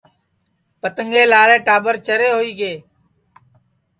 [0.81, 2.73] پتنگیں لارے ٹاٻر چرے ہوئی گے